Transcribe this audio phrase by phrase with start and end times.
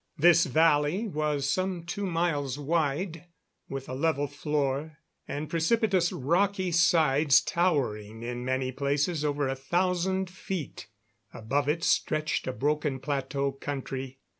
[0.17, 3.27] This valley was some two miles wide,
[3.69, 10.27] with a level floor, and precipitous, rocky sides towering in many places over a thousand
[10.27, 10.87] feet.
[11.35, 14.17] Above it stretched a broken plateau country.